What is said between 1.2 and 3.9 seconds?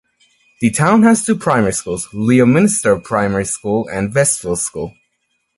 two primary schools; Leominster Primary School